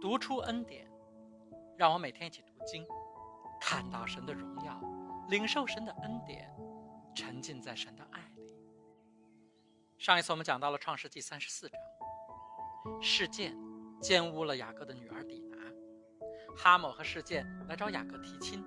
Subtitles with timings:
[0.00, 0.88] 读出恩典，
[1.76, 2.86] 让我每天一起读经，
[3.60, 4.80] 看到神的荣耀，
[5.28, 6.50] 领受神的恩典，
[7.14, 8.54] 沉浸在神的爱里。
[9.98, 11.80] 上一次我们讲到了创世纪三十四章，
[13.00, 13.56] 事件
[14.00, 15.56] 奸污了雅各的女儿底拿，
[16.56, 18.64] 哈姆和事件来找雅各提亲，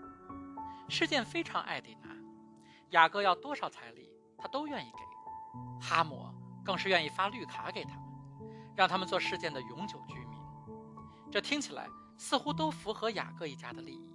[0.89, 2.09] 事件非常爱底拿，
[2.89, 4.99] 雅各要多少彩礼他都愿意给，
[5.79, 6.25] 哈姆
[6.65, 8.03] 更是愿意发绿卡给他们，
[8.75, 10.18] 让他们做事件的永久居。
[11.31, 14.09] 这听起来似乎都符合雅各一家的利益。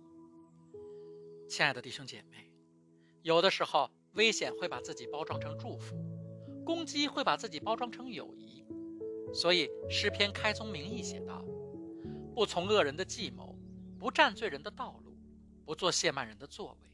[1.48, 2.50] 亲爱的弟兄姐妹，
[3.22, 5.94] 有的时候危险会把自己包装成祝福，
[6.64, 8.66] 攻击会把自己包装成友谊。
[9.32, 11.44] 所以诗篇开宗明义写道
[12.34, 13.56] ：“不从恶人的计谋，
[13.98, 15.16] 不占罪人的道路，
[15.64, 16.90] 不做亵慢人的作为。”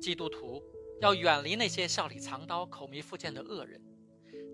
[0.00, 0.62] 基督徒
[1.00, 3.82] 要远离那些笑里藏刀、口蜜腹剑的恶人，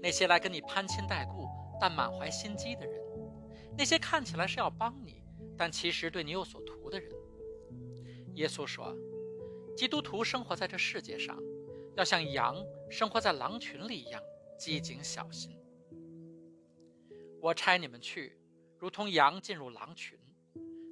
[0.00, 1.48] 那些来跟你攀亲带故
[1.80, 3.03] 但满怀心机的人。
[3.76, 5.22] 那些看起来是要帮你，
[5.56, 7.10] 但其实对你有所图的人，
[8.34, 8.96] 耶稣说
[9.76, 11.36] ：“基督徒生活在这世界上，
[11.96, 12.56] 要像羊
[12.90, 14.22] 生活在狼群里一样
[14.58, 15.58] 机警小心。
[17.40, 18.38] 我差你们去，
[18.78, 20.18] 如同羊进入狼群，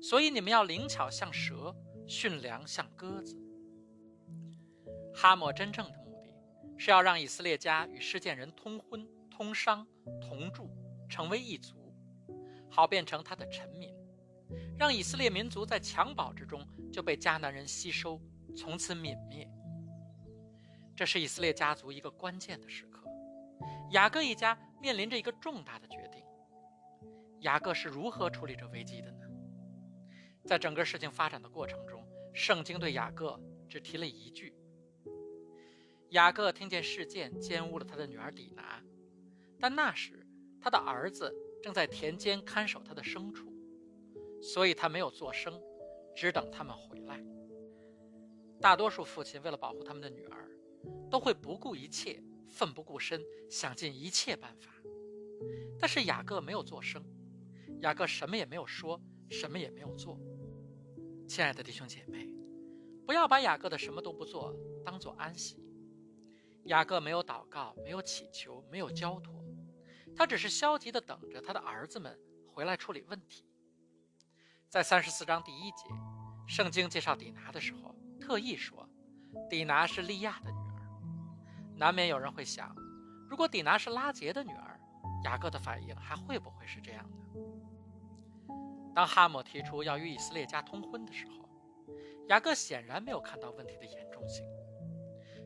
[0.03, 1.75] 所以你们要灵巧像蛇，
[2.06, 3.36] 驯良像鸽子。”
[5.14, 6.33] 哈莫真正的目的
[6.78, 9.86] 是要让以色列家与世件人通婚、通商、
[10.20, 10.69] 同住，
[11.08, 11.81] 成为一族。
[12.75, 13.95] 好变成他的臣民，
[14.78, 18.19] 让以色列民族在襁褓之中就被迦南人吸收，
[18.56, 19.47] 从此泯灭。
[20.97, 23.05] 这是以色列家族一个关键的时刻，
[23.91, 26.25] 雅各一家面临着一个重大的决定。
[27.41, 29.27] 雅各是如何处理这危机的呢？
[30.47, 34.55] 在整个事情发展的过程中，圣经对雅各只提了一句：
[36.11, 38.83] 雅各听见事件奸污了他的女儿底拿，
[39.61, 40.27] 但那时
[40.59, 41.31] 他的儿子。
[41.62, 43.46] 正在田间看守他的牲畜，
[44.42, 45.60] 所以他没有做声，
[46.14, 47.24] 只等他们回来。
[48.60, 50.50] 大多数父亲为了保护他们的女儿，
[51.10, 54.72] 都会不顾一切、奋不顾身，想尽一切办法。
[55.78, 57.04] 但是雅各没有做声，
[57.81, 59.00] 雅各什么也没有说，
[59.31, 60.19] 什么也没有做。
[61.28, 62.28] 亲爱的弟兄姐妹，
[63.06, 64.54] 不要把雅各的什么都不做
[64.84, 65.56] 当做安息。
[66.66, 69.41] 雅各没有祷告，没有祈求，没有交托。
[70.17, 73.45] 他只是消极地等着他的儿子们回来处理问题。
[74.69, 75.84] 在三十四章第一节，
[76.47, 78.89] 圣经介绍底拿的时候，特意说，
[79.50, 81.77] 底拿是利亚的女儿。
[81.77, 82.75] 难免有人会想，
[83.28, 84.81] 如果底拿是拉杰的女儿，
[85.25, 87.17] 雅各的反应还会不会是这样的？
[88.94, 91.49] 当哈姆提出要与以色列家通婚的时候，
[92.29, 94.44] 雅各显然没有看到问题的严重性，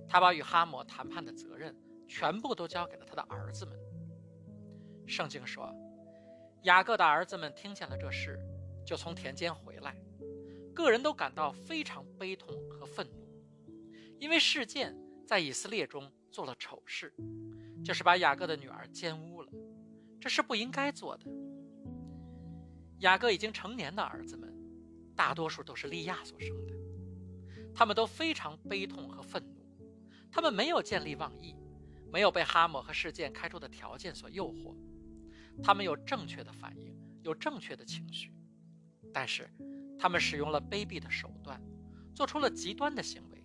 [0.09, 1.75] 他把与哈姆谈判的责任
[2.09, 3.78] 全部都交给了他的儿子们。
[5.06, 5.72] 圣经说，
[6.62, 8.38] 雅各的儿子们听见了这事，
[8.84, 9.96] 就从田间回来，
[10.74, 13.26] 个人都感到非常悲痛和愤怒，
[14.18, 14.96] 因为事件
[15.26, 17.14] 在以色列中做了丑事，
[17.84, 19.52] 就是把雅各的女儿奸污了，
[20.20, 21.24] 这是不应该做的。
[23.00, 24.52] 雅各已经成年的儿子们，
[25.14, 26.74] 大多数都是利亚所生的，
[27.74, 29.62] 他们都非常悲痛和愤怒，
[30.32, 31.54] 他们没有见利忘义，
[32.10, 34.74] 没有被哈姆和事件开出的条件所诱惑。
[35.62, 38.32] 他们有正确的反应，有正确的情绪，
[39.12, 39.50] 但是
[39.98, 41.60] 他们使用了卑鄙的手段，
[42.14, 43.44] 做出了极端的行为。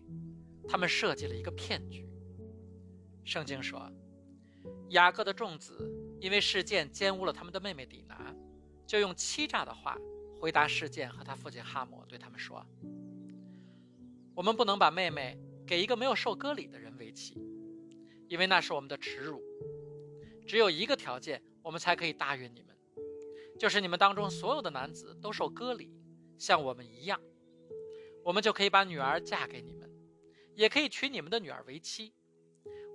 [0.68, 2.08] 他们设计了一个骗局。
[3.24, 3.92] 圣经说，
[4.90, 8.34] 雅各的众子因为事件奸污了他们的妹妹底拿，
[8.86, 9.98] 就用欺诈的话
[10.40, 12.66] 回答事件和他父亲哈姆，对他们说
[14.36, 17.36] ：“我们不能把妹妹给一个没有受割礼的人为妻，
[18.28, 19.42] 因为那是我们的耻辱。
[20.46, 22.76] 只有一个条件。”我们才可以答应你们，
[23.60, 25.94] 就是你们当中所有的男子都受割礼，
[26.38, 27.20] 像我们一样，
[28.24, 29.90] 我们就可以把女儿嫁给你们，
[30.56, 32.14] 也可以娶你们的女儿为妻，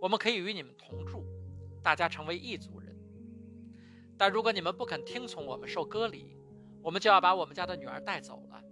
[0.01, 1.25] 我们可以与你们同住，
[1.83, 2.97] 大家成为一族人。
[4.19, 6.37] 但如果你们不肯听从我们受割礼，
[6.83, 8.63] 我们就要把我们家的女儿带走了。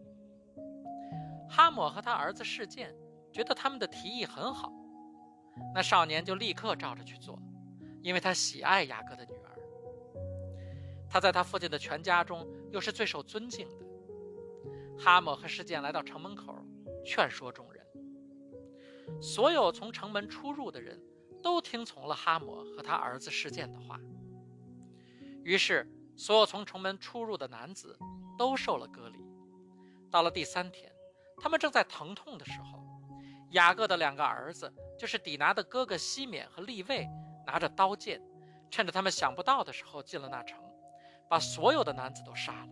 [1.48, 2.92] 哈姆和他儿子事件
[3.32, 4.72] 觉得他们的提议很好，
[5.74, 7.38] 那少年就立刻照着去做，
[8.02, 9.53] 因为他喜爱雅各的女儿。
[11.14, 13.86] 他在他父亲的全家中又是最受尊敬的。
[14.98, 16.52] 哈姆和事件来到城门口，
[17.06, 17.86] 劝说众人。
[19.22, 21.00] 所有从城门出入的人
[21.40, 23.96] 都听从了哈姆和他儿子事件的话。
[25.44, 27.96] 于是，所有从城门出入的男子
[28.36, 29.20] 都受了隔离。
[30.10, 30.90] 到了第三天，
[31.40, 32.84] 他们正在疼痛的时候，
[33.52, 34.68] 雅各的两个儿子，
[34.98, 37.06] 就是底拿的哥哥西缅和利位，
[37.46, 38.20] 拿着刀剑，
[38.68, 40.58] 趁着他们想不到的时候进了那城。
[41.34, 42.68] 把所有的男子都杀了，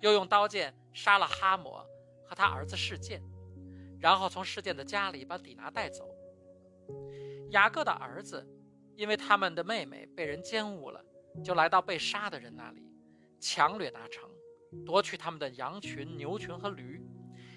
[0.00, 1.78] 又用刀剑杀了哈摩
[2.26, 3.22] 和他儿子事件，
[4.00, 6.04] 然后从事件的家里把底拿带走。
[7.50, 8.44] 雅各的儿子
[8.96, 11.00] 因为他们的妹妹被人奸污了，
[11.44, 12.82] 就来到被杀的人那里，
[13.38, 14.28] 强掠那城，
[14.84, 17.00] 夺取他们的羊群、牛群和驴，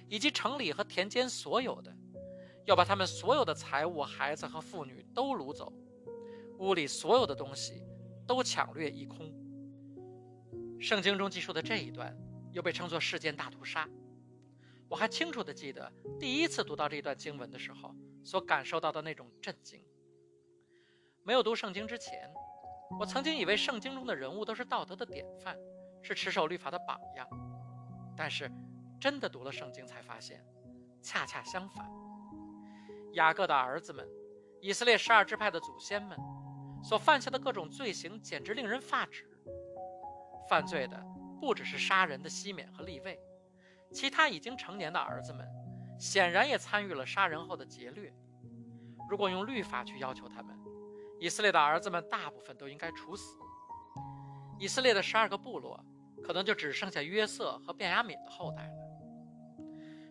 [0.08, 1.92] 以及城里和田间所有的，
[2.68, 5.74] 要把他们所有的财物、孩子和妇女都掳走，
[6.60, 7.82] 屋里所有的东西
[8.28, 9.34] 都抢掠一空。
[10.80, 12.16] 圣经中记述的这一段，
[12.52, 13.88] 又被称作事件大屠杀。
[14.88, 17.94] 我还清楚地记得第一次读到这一段经文的时候，
[18.24, 19.84] 所感受到的那种震惊。
[21.24, 22.32] 没有读圣经之前，
[23.00, 25.58] 我曾经以为圣经中的人物都是道德的典范，
[26.02, 27.28] 是持守律法的榜样。
[28.16, 28.50] 但是，
[29.00, 30.42] 真的读了圣经才发现，
[31.02, 31.86] 恰恰相反。
[33.14, 34.08] 雅各的儿子们，
[34.62, 36.18] 以色列十二支派的祖先们，
[36.84, 39.30] 所犯下的各种罪行，简直令人发指。
[40.50, 41.02] 犯罪的
[41.40, 43.20] 不只是杀人的西缅和利位，
[43.92, 45.48] 其他已经成年的儿子们，
[46.00, 48.14] 显然也参与了杀人后的劫掠。
[49.10, 50.58] 如果用律法去要求他们，
[51.20, 53.38] 以色列的儿子们大部分都应该处死。
[54.60, 55.84] 以色列的十二个部落，
[56.24, 58.74] 可能就只剩下约瑟和便雅悯的后代了。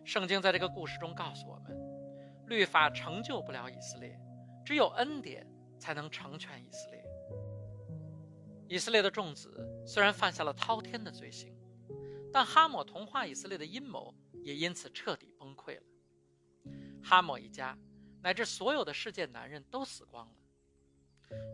[0.05, 1.77] 圣经在这个故事中告诉我们，
[2.47, 4.17] 律法成就不了以色列，
[4.65, 5.45] 只有恩典
[5.77, 7.03] 才能成全以色列。
[8.69, 11.55] 以色列的众子虽然犯下了滔天的罪行，
[12.31, 15.83] 但哈姆同化以色列的阴谋也因此彻底崩溃了。
[17.01, 17.77] 哈姆一家
[18.21, 20.33] 乃至所有的世界男人都死光了。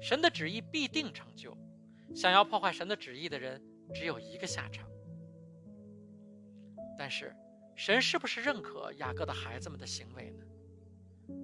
[0.02, 1.56] 神的旨意必定成就，
[2.16, 3.64] 想要破坏神的旨意的人
[3.94, 4.90] 只有一个下场。
[6.98, 7.36] 但是，
[7.76, 10.46] 神是不是认可雅各的孩子们的行为呢？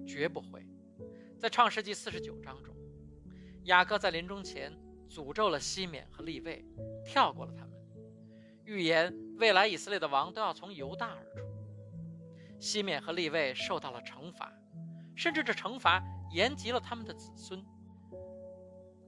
[0.08, 0.66] 绝不会。
[1.40, 2.76] 在创世纪四十九章中，
[3.64, 4.72] 雅各在临终前。
[5.10, 6.64] 诅咒了西缅和利位，
[7.04, 7.74] 跳过了他们，
[8.64, 11.48] 预言未来以色列的王都要从犹大而出。
[12.60, 14.54] 西缅和利位受到了惩罚，
[15.16, 17.66] 甚至这惩罚延及了他们的子孙。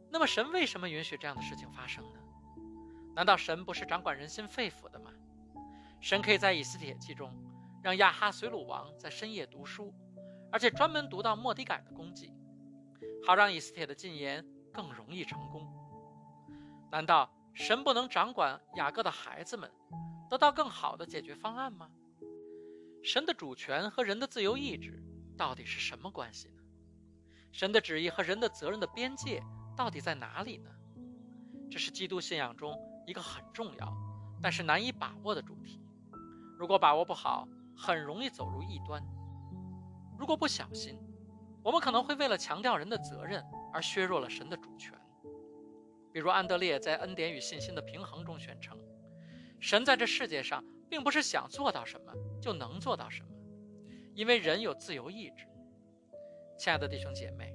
[0.10, 2.20] 那么神为什么允许这样的事情发生呢？
[3.14, 5.12] 难道神不是掌管人心肺腑的吗？
[6.00, 7.32] 神可以在以斯帖记中
[7.84, 9.94] 让亚哈随鲁王在深夜读书，
[10.52, 12.34] 而且专门读到莫迪改的功绩，
[13.26, 14.44] 好让以斯帖的进言
[14.74, 15.68] 更容易成功。
[16.92, 19.72] 难道神不能掌管雅各的孩子们，
[20.30, 21.90] 得到更好的解决方案吗？
[23.02, 25.02] 神的主权和人的自由意志
[25.38, 26.62] 到底是什么关系呢？
[27.54, 29.42] 神的旨意和人的责任的边界
[29.76, 30.70] 到底在哪里呢？
[31.70, 32.78] 这是基督信仰中
[33.08, 33.94] 一个很重要，
[34.42, 35.82] 但是难以把握的主题。
[36.58, 39.02] 如果把握不好，很容易走入异端。
[40.20, 41.00] 如果不小心，
[41.64, 43.42] 我们可能会为了强调人的责任
[43.72, 44.94] 而削弱了神的主权。
[46.14, 48.78] 比如安德烈在《恩典与信心的平衡》中宣称，
[49.60, 53.30] 神在这世界上并不是想做到什么就能做到什么，
[54.14, 55.48] 因为人有自由意志。
[56.58, 57.54] 亲爱的弟兄姐妹，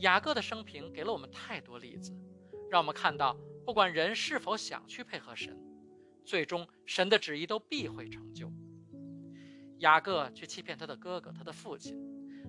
[0.00, 2.12] 雅各的生平给了我们太多例子，
[2.70, 5.58] 让我们看到，不管人是否想去配合神，
[6.24, 8.52] 最终神的旨意都必会成就。
[9.78, 11.96] 雅各去欺骗他的哥哥、他的父亲，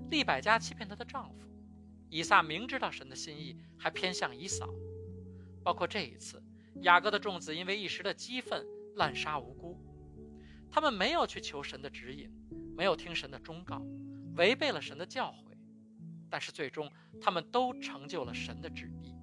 [0.10, 1.48] 利百加欺骗她的丈夫，
[2.10, 4.68] 以撒明知道神的心意，还偏向以扫。
[5.64, 6.42] 包括这一次，
[6.82, 9.78] 雅各的众子因为一时的激愤滥杀无辜，
[10.72, 12.32] 他们没有去求神的指引，
[12.76, 13.82] 没有听神的忠告，
[14.36, 15.58] 违背了神的教诲，
[16.30, 16.92] 但是最终
[17.22, 19.16] 他们都成就了神的旨意。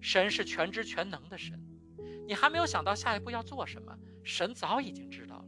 [0.00, 1.60] 神是全知全能的神，
[2.26, 5.44] 你还没有想到下一步要做什么，神早已经知道了。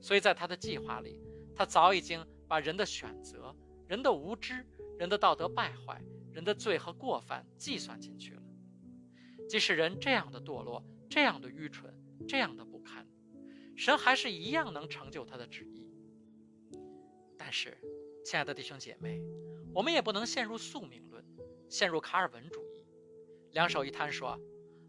[0.00, 1.20] 所以在他的计划里，
[1.54, 3.54] 他早已经把人的选择、
[3.86, 4.66] 人的无知、
[4.98, 8.42] 人的道德败坏、人的罪和过犯计算进去了。
[9.48, 11.92] 即使人这样的堕落，这样的愚蠢，
[12.28, 13.06] 这样的不堪，
[13.76, 15.88] 神还是一样能成就他的旨意。
[17.38, 17.78] 但是，
[18.24, 19.22] 亲爱的弟兄姐妹，
[19.72, 21.24] 我们也不能陷入宿命论，
[21.70, 22.86] 陷入卡尔文主义，
[23.52, 24.38] 两手一摊说：“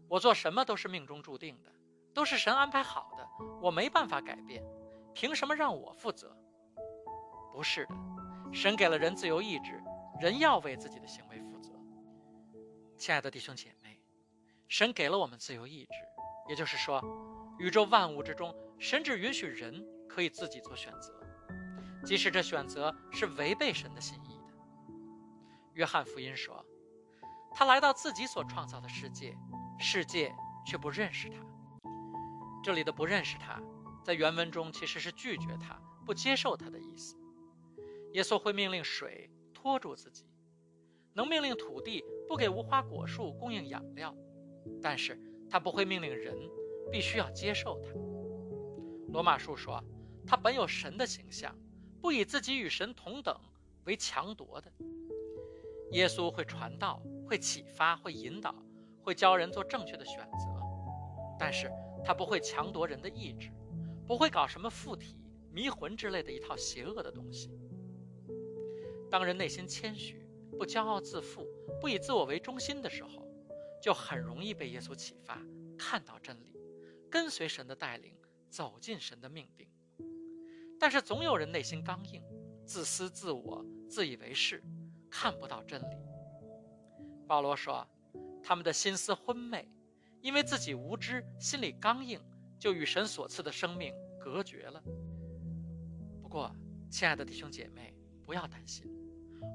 [0.06, 1.72] 我做什么都是命中注定的，
[2.12, 3.26] 都是神安排好的，
[3.62, 4.62] 我没办法改变，
[5.14, 6.36] 凭什么让我负责？”
[7.54, 7.94] 不是的，
[8.52, 9.82] 神给了人自由意志，
[10.20, 11.72] 人要为自己的行为负责。
[12.98, 13.74] 亲爱的弟兄姐。
[14.70, 15.90] 神给了我们自由意志，
[16.48, 17.02] 也就是说，
[17.58, 21.12] 宇宙万物之中，神只允许人可以自己做选择，
[22.04, 24.54] 即使这选择是违背神的心意的。
[25.72, 26.64] 约翰福音说
[27.52, 29.36] ：“他来到自己所创造的世界，
[29.76, 30.32] 世界
[30.64, 31.44] 却不认识他。”
[32.62, 33.60] 这里的“不认识他”
[34.06, 37.16] 在原文中其实是拒绝他、不接受他的意思。
[38.12, 40.26] 耶稣会命令水拖住自己，
[41.12, 44.14] 能命令土地不给无花果树供应养料。
[44.82, 46.36] 但是他不会命令人
[46.90, 47.92] 必须要接受他。
[49.12, 49.82] 罗马书说，
[50.26, 51.56] 他本有神的形象，
[52.00, 53.36] 不以自己与神同等
[53.84, 54.72] 为强夺的。
[55.92, 58.54] 耶稣会传道，会启发，会引导，
[59.02, 60.46] 会教人做正确的选择，
[61.38, 61.68] 但是
[62.04, 63.50] 他不会强夺人的意志，
[64.06, 65.16] 不会搞什么附体、
[65.52, 67.50] 迷魂之类的一套邪恶的东西。
[69.10, 70.24] 当人内心谦虚，
[70.56, 71.44] 不骄傲自负，
[71.80, 73.26] 不以自我为中心的时候，
[73.80, 75.40] 就很容易被耶稣启发，
[75.78, 76.54] 看到真理，
[77.10, 78.14] 跟随神的带领，
[78.48, 79.68] 走进神的命定。
[80.78, 82.22] 但是总有人内心刚硬，
[82.64, 84.62] 自私自我，自以为是。
[85.12, 85.96] 看不到真理。
[87.26, 87.84] 保罗说
[88.44, 89.68] ：“他们的心思昏昧，
[90.20, 92.20] 因为自己无知，心里刚硬，
[92.60, 94.80] 就与神所赐的生命隔绝了。”
[96.22, 96.54] 不过，
[96.88, 97.92] 亲爱的弟兄姐妹，
[98.24, 98.86] 不要担心，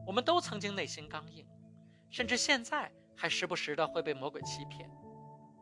[0.05, 1.47] 我们都曾经内心刚硬，
[2.11, 4.89] 甚至现在还时不时的会被魔鬼欺骗。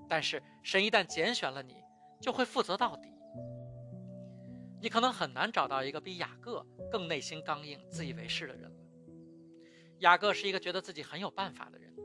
[0.07, 1.75] 但是，神一旦拣选了你，
[2.21, 3.09] 就会负责到底。
[4.81, 8.71] 你可能很难找到一个比雅各更内心刚硬、自以为是的人。
[9.99, 11.95] 雅各是一个觉得自己很有办法的人，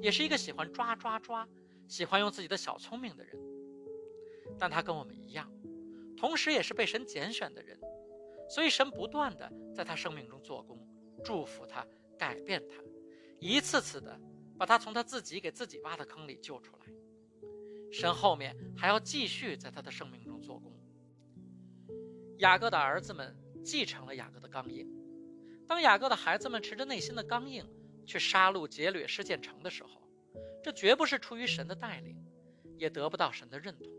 [0.00, 1.46] 也是一个喜欢抓抓抓、
[1.88, 3.36] 喜欢用自己的小聪明的人。
[4.58, 5.50] 但他跟我们一样，
[6.16, 7.76] 同时也是被神拣选的人，
[8.48, 10.78] 所以神不断的在他生命中做工，
[11.24, 11.84] 祝福他，
[12.16, 12.76] 改变他，
[13.40, 14.16] 一次次的
[14.62, 16.86] 把他从他自己给自己挖的坑里救出来。
[17.90, 20.72] 神后面还要继续在他的生命中做工。
[22.38, 24.88] 雅各的儿子们继承了雅各的刚硬。
[25.66, 27.68] 当雅各的孩子们持着内心的刚硬
[28.06, 30.00] 去杀戮劫掠施建城的时候，
[30.62, 32.24] 这绝不是出于神的带领，
[32.78, 33.92] 也得不到神的认同。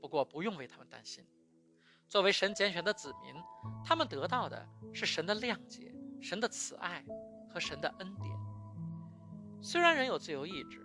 [0.00, 1.24] 不过不用为他们担心，
[2.08, 3.32] 作为神拣选的子民，
[3.84, 7.04] 他们得到的是神的谅解、神的慈爱
[7.48, 8.37] 和神的恩典。
[9.60, 10.80] 虽然人有自由意志，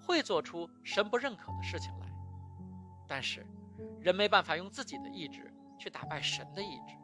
[0.00, 2.12] 会做出神不认可的事情来，
[3.06, 3.46] 但是
[4.00, 6.94] 人没办法用自己的意志去打败神的意志。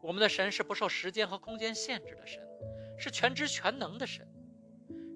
[0.00, 2.42] 我们的神是不受时间和空间限制的神，
[2.98, 4.26] 是全知全能的神。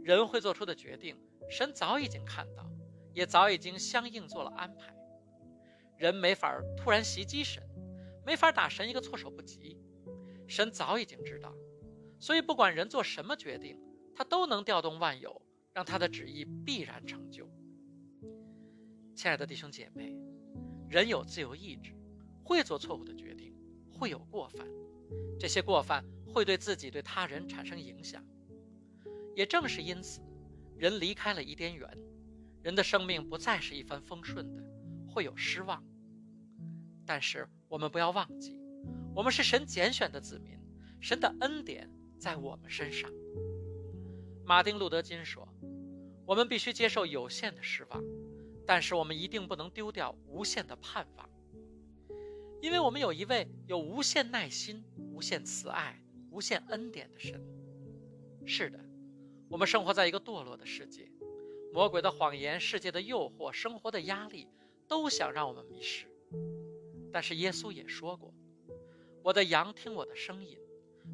[0.02, 1.16] 人会做出的决定，
[1.50, 2.66] 神早已经看到，
[3.12, 4.94] 也早已经相应做了安排。
[5.96, 7.62] 人没法突然袭击神，
[8.24, 9.78] 没法打神一个措手不及。
[10.46, 11.52] 神早已经知道，
[12.18, 13.78] 所以不管人做什么决定，
[14.18, 15.40] 他都能调动万有，
[15.72, 17.48] 让他的旨意必然成就。
[19.14, 20.12] 亲爱的弟兄姐妹，
[20.90, 21.94] 人有自由意志，
[22.42, 23.54] 会做错误的决定，
[23.92, 24.66] 会有过犯。
[25.38, 28.20] 这些过犯会对自己、对他人产生影响。
[29.37, 30.20] 也正是因此，
[30.76, 31.88] 人离开了伊甸园，
[32.60, 34.64] 人的生命不再是一帆风顺的，
[35.06, 35.80] 会有失望。
[37.06, 38.58] 但是我们不要忘记，
[39.14, 40.58] 我们是神拣选的子民，
[41.00, 43.08] 神的恩典在我们身上。
[44.48, 45.46] 马丁·路德·金说
[46.24, 48.02] ：“我们必须接受有限的失望，
[48.66, 51.28] 但是我们一定不能丢掉无限的盼望。”
[52.62, 57.38] 因为我们有一位有无限耐心、无限慈爱、无限恩典的神。
[58.46, 58.80] 是的，
[59.50, 61.12] 我们生活在一个堕落的世界，
[61.70, 64.48] 魔鬼的谎言、世界的诱惑、生活的压力，
[64.88, 66.06] 都想让我们迷失。
[67.12, 68.32] 但是耶稣也说过
[69.22, 70.58] ：“我的羊听我的声音，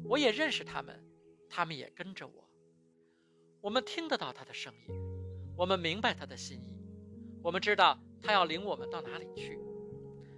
[0.05, 1.03] 我也认识他们，
[1.49, 2.45] 他们也跟着我。
[3.65, 4.93] 我们听得到他的声音，
[5.57, 6.77] 我们明白他的心意，
[7.41, 9.59] 我们知道他要领我们到哪里去。”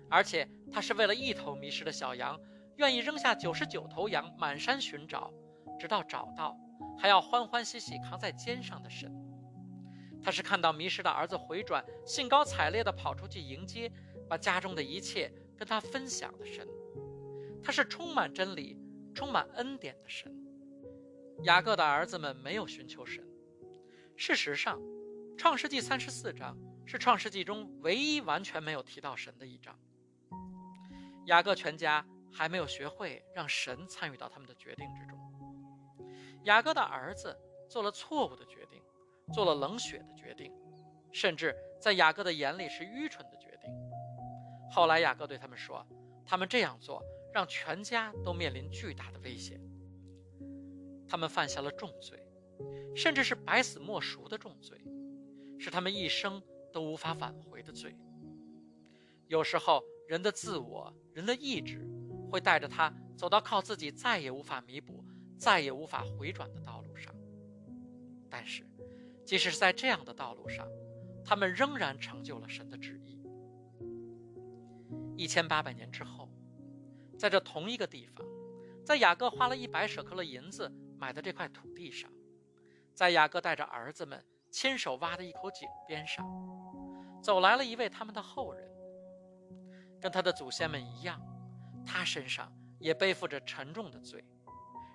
[0.10, 2.40] 而且他是为了一头迷失的小羊，
[2.78, 5.30] 愿意扔下九十九头羊满山寻找，
[5.78, 6.58] 直到找到，
[6.98, 9.14] 还要欢欢喜喜扛在肩上的神。
[10.24, 13.92] 他是看到迷失的儿子回转，兴高采烈地跑出去迎接，
[14.30, 16.66] 把家中的一切跟他分享的神。
[17.62, 18.80] 他是充满真理、
[19.14, 20.34] 充满恩典的神。
[21.44, 23.24] 雅各的儿子们没有寻求神。
[24.16, 24.80] 事实上，
[25.38, 29.78] 《创世纪》三十四章是《创世纪》中唯一完全没有提到神的一章。
[31.28, 32.04] 雅各全家
[32.34, 35.18] 还没有学会让神参与到他们的决定之中。
[36.46, 37.38] 雅各的儿子
[37.70, 38.82] 做了错误的决定，
[39.34, 40.52] 做了冷血的决定，
[41.12, 43.70] 甚至在雅各的眼里是愚蠢的决定。
[44.72, 45.86] 后来雅各对他们说
[46.26, 49.62] ：“他们这样做让全家都面临巨大的危险。
[51.08, 52.22] 他们犯下了重罪，
[52.96, 54.80] 甚至是百死莫赎的重罪，
[55.58, 57.96] 是他们一生都无法挽回的罪。
[59.28, 61.86] 有时候。”人的自我，人的意志，
[62.32, 65.04] 会带着他走到靠自己再也无法弥补、
[65.38, 67.14] 再也无法回转的道路上。
[68.30, 68.66] 但是，
[69.26, 70.66] 即使是在这样的道路上，
[71.26, 73.22] 他们仍然成就了神的旨意。
[75.18, 76.30] 一千八百年之后，
[77.20, 78.26] 在这同一个地方，
[78.86, 82.10] 在雅各花了一百舍克勒银子买的这块土地上，
[82.94, 86.26] 在雅各带着儿子们亲手挖的一口井边上，
[87.22, 88.68] 走来了一位他们的后人。
[90.00, 91.20] 跟他的祖先们一样，
[91.86, 94.24] 他身上也背负着沉重的罪，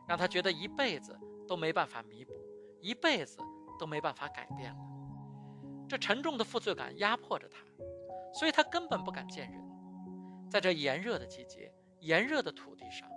[0.06, 1.18] 让他觉得一辈子
[1.49, 2.32] 都没办法弥补，
[2.80, 3.38] 一辈子
[3.78, 4.78] 都没办法改变了。
[5.88, 7.59] 这沉重的负罪感压迫着他，
[8.32, 9.61] 所以他根本不敢见人。
[10.49, 13.09] 在这炎热的季节，炎热的土地上，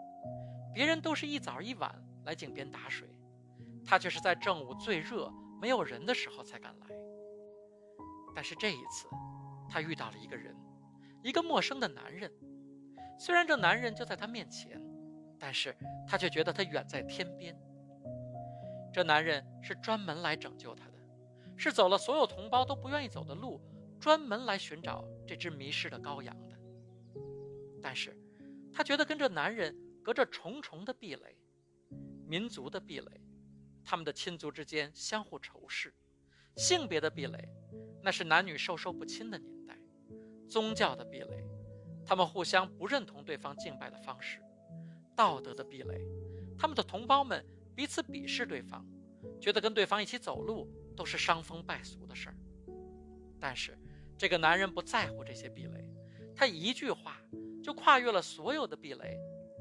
[0.73, 3.07] 别人都是一早一晚来井边打水，
[3.85, 6.87] 他却是在正午最热、没有人的时候才敢来。
[8.33, 9.07] 但是这一次，
[9.69, 10.55] 他遇到了一个人。
[11.23, 12.31] 一个陌生的男人，
[13.17, 14.79] 虽然这男人就在他面前，
[15.39, 15.75] 但是
[16.07, 17.57] 他却觉得他远在天边。
[18.93, 20.93] 这男人是专门来拯救他的，
[21.57, 23.59] 是走了所有同胞都不愿意走的路，
[23.99, 26.55] 专门来寻找这只迷失的羔羊的。
[27.81, 28.15] 但是，
[28.71, 31.35] 他觉得跟这男人隔着重重的壁垒，
[32.27, 33.21] 民族的壁垒，
[33.83, 35.93] 他们的亲族之间相互仇视，
[36.55, 37.49] 性别的壁垒，
[38.01, 39.77] 那是男女授受不亲的年代。
[40.47, 41.43] 宗教的壁垒，
[42.05, 44.39] 他们互相不认同对方敬拜的方式；
[45.15, 45.99] 道德的壁垒，
[46.57, 47.43] 他们的同胞们
[47.75, 48.85] 彼此鄙视对方，
[49.41, 52.35] 觉得跟对方一起走路都是伤风败俗的事儿。
[53.39, 53.77] 但是，
[54.17, 55.91] 这个男人不在乎这些壁垒，
[56.35, 57.21] 他一句话
[57.63, 59.19] 就跨越了所有的壁垒，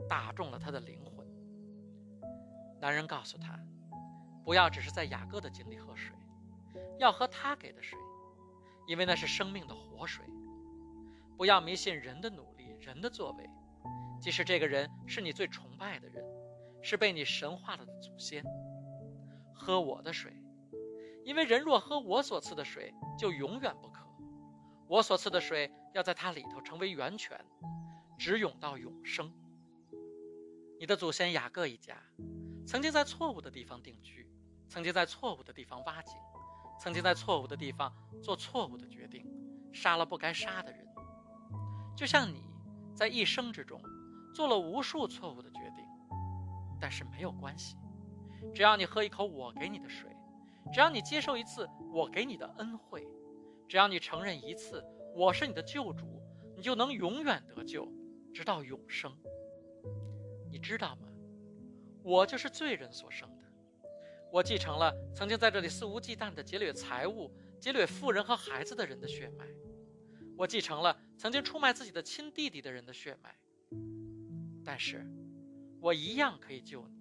[0.09, 1.13] 打中了他的灵魂。
[2.84, 3.58] 男人告诉他，
[4.44, 6.14] 不要只是在雅各的井里喝水，
[6.98, 7.98] 要喝他给的水，
[8.86, 10.22] 因为那是生命的活水。
[11.38, 13.48] 不要迷信人的努力、人的作为，
[14.20, 16.22] 即使这个人是你最崇拜的人，
[16.82, 18.44] 是被你神化了的祖先。
[19.54, 20.36] 喝我的水，
[21.24, 24.06] 因为人若喝我所赐的水，就永远不渴。
[24.88, 27.42] 我所赐的水要在它里头成为源泉，
[28.18, 29.32] 直涌到永生。
[30.78, 31.96] 你的祖先雅各一家，
[32.66, 34.26] 曾经在错误的地方定居，
[34.68, 36.14] 曾经在错误的地方挖井，
[36.80, 37.92] 曾经在错误的地方
[38.23, 39.26] 做错误的决定，
[39.73, 40.87] 杀了不该杀的人。
[41.97, 42.42] 就像你
[42.94, 43.81] 在一生之中
[44.35, 45.85] 做了无数错误的决定，
[46.81, 47.77] 但是没有关系，
[48.55, 50.11] 只要你喝一口我给你的水，
[50.72, 53.07] 只要你接受一次我给你的恩惠，
[53.68, 54.83] 只要你承认一次
[55.14, 56.20] 我是你的救主，
[56.57, 57.87] 你就能永远得救，
[58.33, 59.14] 直到永生。
[60.50, 61.09] 你知道吗？
[62.04, 63.44] 我就是罪人所生的，
[64.30, 69.46] 我继承了曾经在这里肆无忌惮地劫掠财物、劫掠富人和孩子的人的血脉。
[70.36, 73.34] 我继承了曾经出卖自己的亲弟弟的人的血脉，
[74.62, 75.06] 但是，
[75.80, 76.94] 我一样可以救你，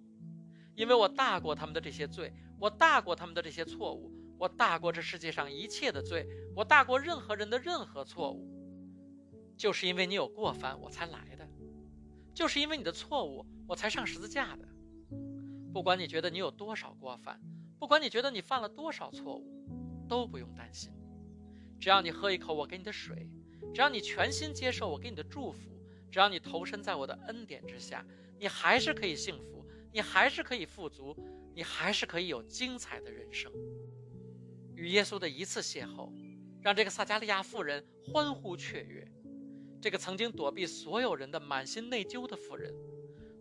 [0.74, 8.48] 因为我大过他们的这些罪，我大过他们的这些错误，我大过这世界上一切的罪，我大过任何人的任何错误。
[9.54, 11.44] 就是因为你有过犯，我才来的；
[12.34, 14.66] 就是因为你的错误，我才上十字架的。
[15.74, 17.40] 不管你觉得你有多少过犯，
[17.80, 19.44] 不管你觉得你犯了多少错误，
[20.08, 20.92] 都不用担心。
[21.80, 23.28] 只要你喝一口我给你的水，
[23.74, 25.76] 只要你全心接受我给你的祝福，
[26.12, 28.06] 只要你投身在我的恩典之下，
[28.38, 31.12] 你还是可以幸福，你还是可以富足，
[31.52, 33.50] 你还是可以有精彩的人生。
[34.76, 36.08] 与耶稣的一次邂逅，
[36.62, 39.04] 让这个撒加利亚妇人欢呼雀跃。
[39.80, 42.72] 这个曾经躲避所有人的满心内疚的妇人，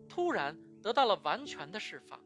[0.10, 2.20] 突然得到了完全的释放。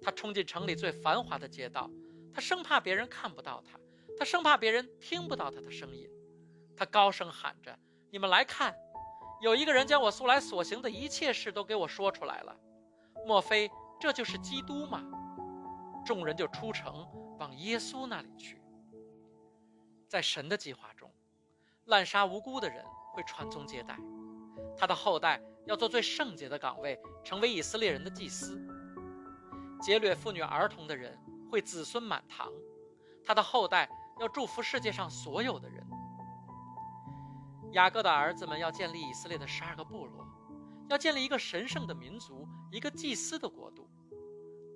[0.00, 1.90] 他冲进城里最繁华的街道，
[2.32, 3.78] 他生怕别人看不到他。
[4.18, 6.08] 他生怕别人听不到他的声音，
[6.76, 7.78] 他高声喊着
[8.10, 8.74] ：“你们来看，
[9.40, 12.56] 有一个人将我素来所行的一切事都给我说出来了。
[13.26, 15.04] 莫非这就是基督吗？”
[16.04, 17.06] 众人就出城
[17.38, 18.60] 往耶稣那里去。
[20.08, 21.12] 在神的计划中，
[21.84, 23.98] 滥杀无辜的人会传宗接代，
[24.76, 28.60] 他的后代要做最圣洁的岗位，成为以色列人的祭司。
[29.80, 31.16] 劫掠妇女儿童的人
[31.48, 32.50] 会子孙满堂，
[33.24, 33.88] 他的后代。
[34.20, 35.80] 要祝福世界上所有的人。
[37.70, 40.26] 雅各的儿子们要建立以色列的十二个部落，
[40.88, 43.88] 要建立一个神圣的民族，一个祭司的国度。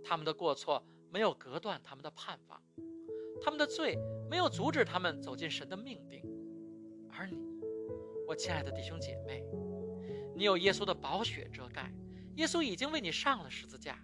[0.04, 2.62] 他们的过错没有隔断他们的盼望，
[3.42, 3.98] 他们的罪
[4.30, 6.22] 没有阻止他们走进神的命定。
[7.10, 7.36] 而你，
[8.28, 9.44] 我亲爱的弟兄姐妹，
[10.42, 11.88] 你有耶稣的宝血遮盖，
[12.34, 13.96] 耶稣已经为你上了十字架，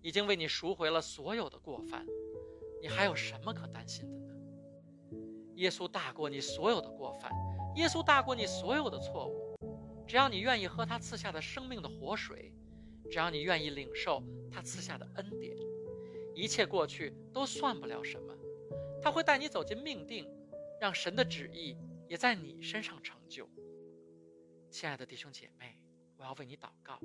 [0.00, 2.06] 已经为你赎回了所有的过犯，
[2.80, 4.32] 你还有什么可担心的呢？
[5.56, 7.32] 耶稣大过你所有的过犯，
[7.74, 9.56] 耶稣大过你所有的错误。
[10.06, 12.54] 只要你愿意喝他赐下的生命的活水，
[13.10, 15.56] 只要你愿意领受他赐下的恩典，
[16.32, 18.32] 一切过去都算不了什么。
[19.02, 20.30] 他会带你走进命定，
[20.80, 23.48] 让神的旨意也在你身上成就。
[24.72, 25.78] 亲爱的弟兄姐妹，
[26.16, 26.98] 我要为你祷告。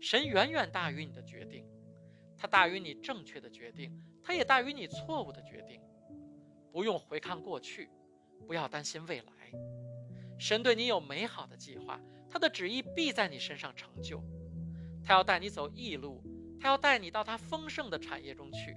[0.00, 1.68] 神远远大于你的决定，
[2.38, 5.78] 他大于你正确的决定，它也大于你错误的决定。
[6.72, 7.90] 不用回看过去，
[8.46, 9.52] 不要担心未来。
[10.38, 14.24] 神对你有美好的计划，他的旨意必在你身上成就。
[15.04, 16.22] 他要带你走义路，
[16.58, 18.74] 他要带你到他丰盛的产业中去，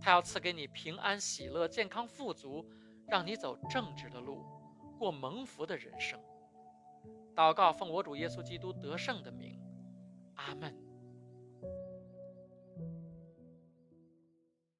[0.00, 2.66] 他要赐给你平安、喜乐、健康、富足，
[3.06, 4.42] 让你走正直的路，
[4.98, 6.18] 过蒙福的人生。
[7.36, 9.60] 祷告，奉我主耶稣基督得胜的名，
[10.36, 10.85] 阿门。